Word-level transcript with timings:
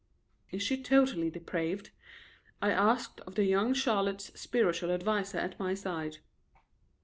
"Is 0.49 0.63
she 0.63 0.81
totally 0.81 1.29
depraved?" 1.29 1.91
I 2.59 2.71
asked 2.71 3.21
of 3.21 3.35
the 3.35 3.43
young 3.43 3.75
Charlotte's 3.75 4.31
spiritual 4.33 4.89
adviser 4.89 5.37
at 5.37 5.59
my 5.59 5.75
side. 5.75 6.17